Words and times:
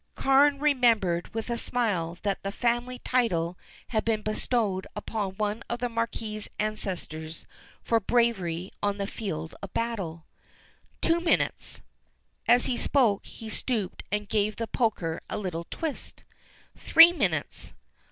Carne 0.15 0.57
remembered 0.57 1.31
with 1.31 1.47
a 1.51 1.59
smile 1.59 2.17
that 2.23 2.41
the 2.41 2.51
family 2.51 2.97
title 2.97 3.55
had 3.89 4.03
been 4.03 4.23
bestowed 4.23 4.87
upon 4.95 5.35
one 5.35 5.61
of 5.69 5.77
the 5.77 5.89
Marquis' 5.89 6.47
ancestors 6.57 7.45
for 7.83 7.99
bravery 7.99 8.71
on 8.81 8.97
the 8.97 9.05
field 9.05 9.53
of 9.61 9.71
battle. 9.75 10.25
"Two 11.01 11.19
minutes!" 11.21 11.83
As 12.47 12.65
he 12.65 12.77
spoke 12.77 13.27
he 13.27 13.47
stooped 13.47 14.01
and 14.11 14.27
gave 14.27 14.55
the 14.55 14.65
poker 14.65 15.21
a 15.29 15.37
little 15.37 15.67
twist. 15.69 16.23
"Three 16.75 17.13
minutes!" 17.13 17.73